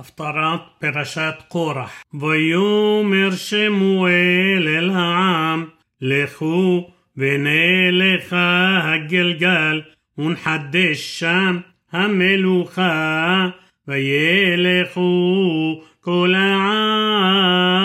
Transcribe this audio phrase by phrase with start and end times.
[0.00, 2.03] הפטרת פרשת קורח.
[2.13, 5.65] ויאמר שמואל אל העם,
[6.01, 8.35] לכו ונלך
[8.83, 9.81] הגלגל,
[10.17, 11.59] ונחדש שם
[11.91, 13.49] המלוכה,
[13.87, 17.81] וילכו כל העם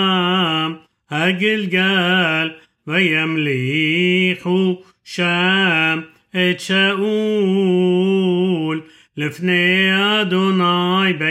[1.11, 2.51] הגלגל,
[2.87, 6.01] וימליכו שם
[6.31, 7.97] את שאול.
[9.17, 9.91] לפני
[10.21, 10.45] אדוני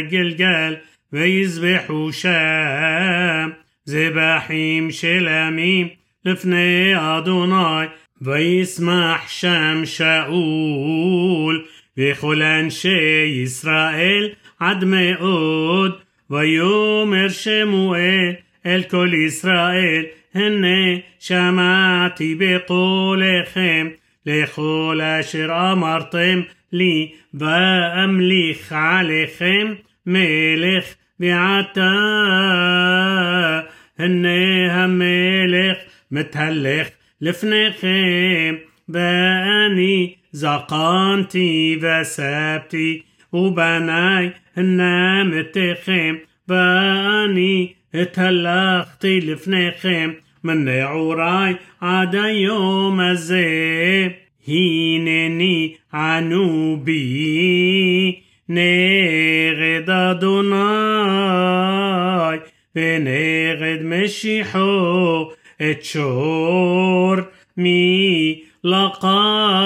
[0.05, 0.77] בגלגל,
[1.13, 3.51] ויזבחו שם
[3.85, 5.89] זבחים שלמים
[6.25, 7.87] לפני אדוני,
[8.23, 11.65] וישמח שם שאול
[11.99, 14.29] וכל אנשי ישראל
[14.61, 15.99] עד מאוד,
[16.31, 18.33] ויאמר שמואל
[18.67, 20.05] אל כל ישראל,
[20.35, 23.89] הנה שמעתי בקולכם
[24.27, 26.41] לכל אשר אמרתם
[26.73, 29.75] לי, ואמליך עליכם
[30.07, 30.85] מלך
[31.21, 31.93] ועתה.
[33.99, 35.79] הנה המלך
[36.11, 36.89] מתהלך
[37.21, 38.55] לפניכם,
[38.89, 43.01] ואני זקנתי וסבתי,
[43.33, 46.15] ובניי נמתכם,
[46.49, 50.11] ואני התהלכתי לפניכם,
[50.45, 54.09] מנעוריי עד היום הזה.
[54.49, 60.57] הנני ענו בי נגד אדוני
[62.77, 65.31] ונגד משיחו
[65.63, 67.15] את שור
[67.57, 69.61] מי לקחתי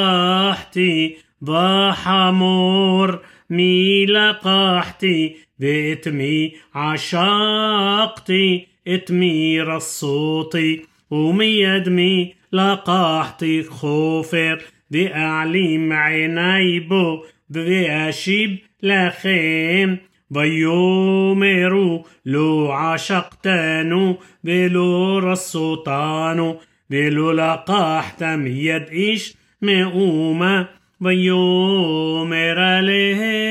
[1.43, 3.07] וחמור
[3.51, 10.81] מי לקחתי ואת מי עשקתי את מי רסותי
[11.11, 14.59] وميد مي لقحتي خوفر
[14.91, 19.96] دي أعليم عيني بو دي أشيب לכם.
[20.32, 30.64] ויאמרו לו עשקתנו ולא רסותנו ולא לקחת מיד איש מאומה
[31.02, 33.44] ויאמר עליהם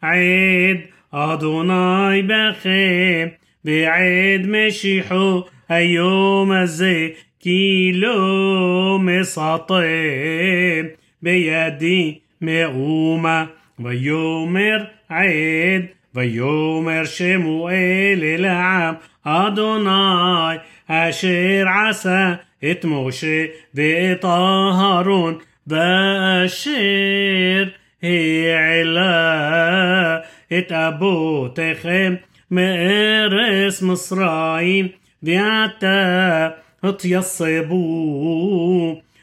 [0.00, 0.76] עד
[1.10, 3.28] אדוני בכם
[3.64, 7.08] ועד משיחו היום הזה
[7.40, 9.64] כי לא מסתם
[11.22, 13.45] בידי מאומה
[13.79, 15.85] ויאמר עד
[16.15, 20.57] ויאמר שמואל אל העם אדוני
[20.87, 22.33] אשר עשה
[22.71, 25.37] את משה ואת אהרון
[25.67, 27.63] באשר
[28.03, 30.17] העלה
[30.57, 32.15] את אבותיכם
[32.51, 34.87] מארץ מצרים
[35.23, 36.49] ועתה
[36.83, 37.85] התייסבו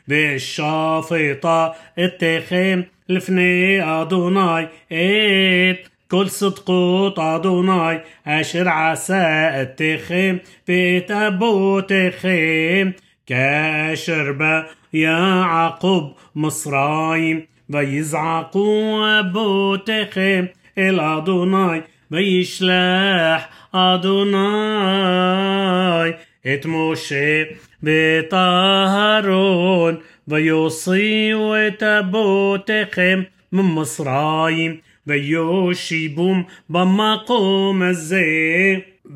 [0.09, 1.69] והשפטה
[2.05, 10.37] אתכם לפני אדוני את כל צדקות אדוני אשר עשה אתכם
[10.69, 12.91] ואת אבותיכם
[13.27, 14.61] כאשר בא
[14.93, 17.41] יעקב מצרים
[17.71, 20.45] ויזעקו אבותיכם
[20.79, 21.79] אל אדוני
[22.11, 23.43] וישלח
[23.73, 24.39] אדוני
[26.55, 27.43] את משה
[27.83, 29.97] ואת אהרון
[30.29, 38.25] ויוציאו את אבותיכם ממצרים ויושיבום במקום הזה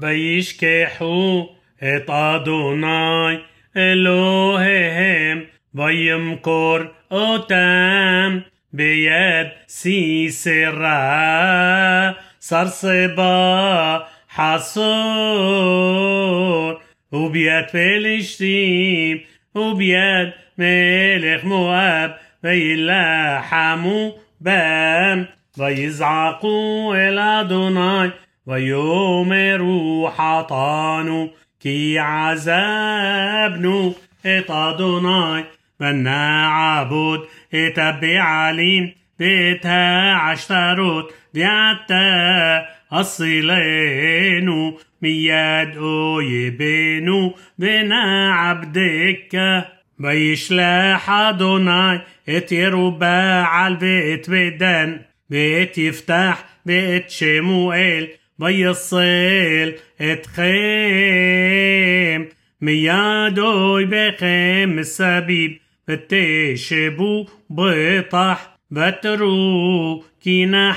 [0.01, 1.49] וישכחו
[1.79, 3.37] את אדוני
[3.77, 5.41] אלוהיהם
[5.75, 6.79] וימכור
[7.11, 8.39] אותם
[8.73, 10.93] ביד סיסרא
[12.41, 13.99] סרסבה
[14.29, 15.67] حصور
[17.13, 19.21] وبيد فلسطين
[19.56, 25.28] وبيد ملك مواب ويلحموا بام.
[25.60, 28.12] ويزعقوا إلى أدوناي
[28.46, 31.28] ويؤمروا حطانوا
[31.62, 33.92] كي عذابنوا
[34.26, 35.46] إت أدوناي
[35.82, 37.22] ونعبد
[37.54, 49.66] إت بعليم بيتها عشتروت بيعتا أصلينو مياد أويبينو بنا عبدك.
[50.04, 55.00] ويشلح أدوناي ات يربعل بيت بدن.
[55.30, 58.08] بيت يفتح بيت شموئيل
[58.40, 61.62] ويصيل ات خيم
[62.62, 68.51] مياد أوي بخيم السبيب فتشبو بطح.
[68.71, 70.77] بترو كي نحاش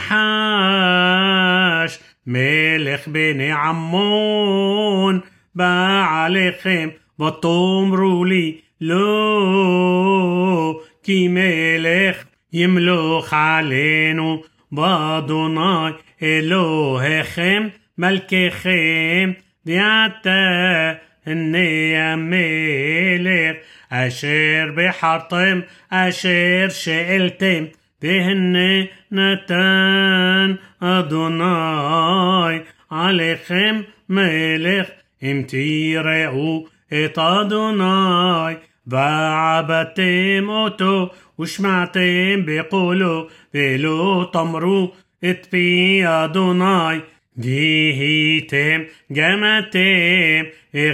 [2.26, 5.22] ملك بني عمون
[5.56, 14.40] بقى عليكم وتمروا لي لو كي ملك يملك علينا
[14.72, 15.94] بادوناي
[16.24, 17.68] אלוהיכם
[17.98, 19.32] מלככם
[19.66, 20.94] ועתה
[21.26, 23.56] הנה המלך
[23.92, 25.60] אשר בחרתם
[25.92, 27.66] אשר שאלתם
[28.04, 34.88] והנה נתן אדוני עליכם מלך
[35.24, 38.54] אם תראו את אדוני
[38.88, 44.92] ועבדתם אותו ושמעתם בקולו ולא תמרו
[45.30, 47.00] את פי אדוני
[47.38, 48.82] והייתם
[49.14, 50.44] גם אתם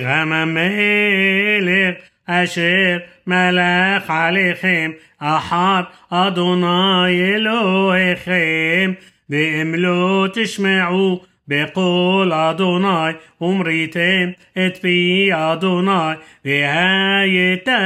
[0.03, 1.95] גם המלך
[2.29, 8.93] אשר מלך עליכם אחר אדוני אלוהיכם
[9.29, 13.11] ואם לא תשמעו בקול אדוני
[13.41, 16.13] ומריתם את פי אדוני
[16.45, 17.77] והייתה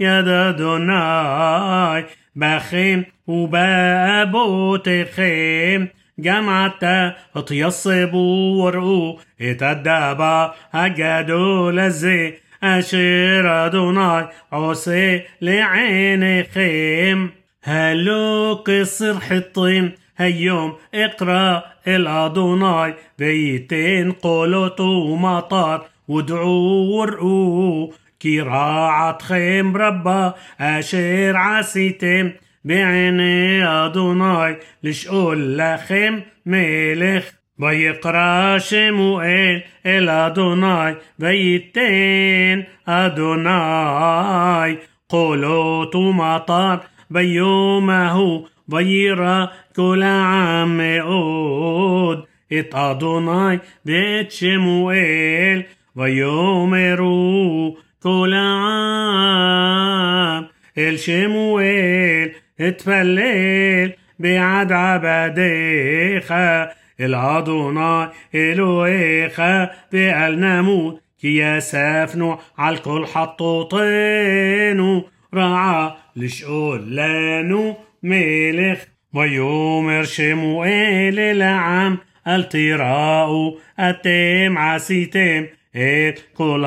[0.00, 0.92] יד אדוני
[2.36, 3.02] בכם
[4.58, 5.84] ובאבותיכם
[6.20, 9.18] גם עתה התייסבו וראו
[9.50, 12.30] את הדבר הגדול הזה
[12.63, 17.29] أشير أدوناي عسي لعينيكم
[17.63, 28.43] هلو قصر حطيم هيوم إقرأ الأدوناي بيتين قولوت ومطار ودعو ورقو كي
[29.21, 32.31] خيم ربا أشير عسيتم
[32.65, 44.76] بعيني أدوناي لشقول لخيم ملخ ויקרא שמואל אל אדוני וייתן אדוני
[45.06, 46.74] קולות ומטר
[47.10, 49.44] ביום ההוא וירא
[49.74, 52.24] כל העם מאוד
[52.58, 53.56] את אדוני
[53.86, 55.62] ואת שמואל
[55.96, 59.76] ויאמרו כל העם
[60.78, 62.28] אל שמואל
[62.60, 63.88] התפלל
[64.18, 66.34] בעד עבדיך
[67.05, 69.41] الأدوناي إلوهيخ
[69.91, 75.03] بألنامو كي يسافنو عالكل حطوطينو.
[75.33, 78.79] רעה לשאול לנו מלך
[79.13, 81.97] ויאמר שמואל אל העם.
[82.27, 86.63] אל תיראו אתם עשיתם את כל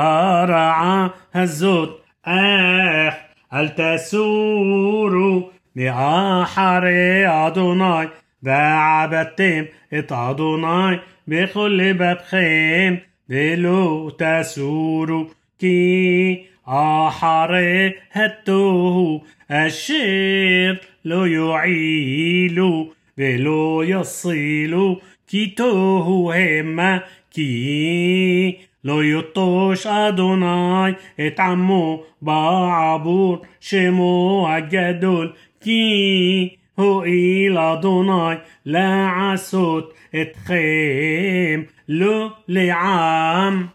[0.49, 2.00] הרעה הזאת.
[2.26, 3.14] אך
[3.55, 8.08] אל תסורו מאחרי אדוני
[8.44, 9.63] ועבדתם
[10.00, 10.95] את אדוני
[11.27, 12.95] בכל לבבכם
[13.30, 15.25] ולא תסורו
[15.59, 20.74] כי אחרי התוהו אשר
[21.06, 26.97] לא יועילו ולא יסילו כי תוהו המה
[27.31, 30.91] כי לא יטוש אדוני
[31.27, 43.68] את עמו בעבור שמו הגדול כי הואיל אדוני לעשות אתכם לא לעם